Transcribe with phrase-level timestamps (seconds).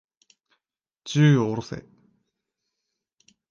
[1.05, 1.85] 銃を下ろせ。